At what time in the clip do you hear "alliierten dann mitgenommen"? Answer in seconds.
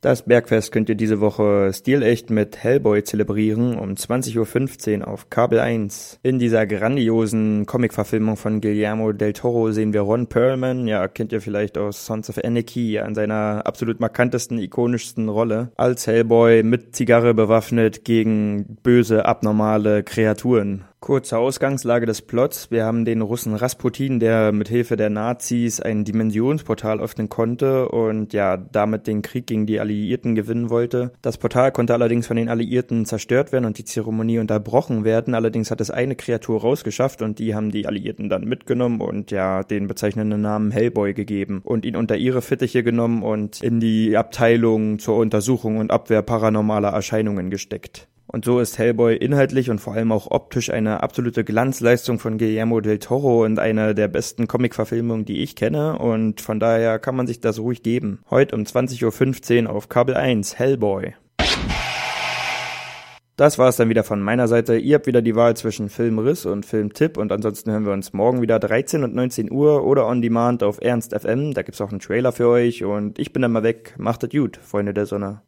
37.86-39.00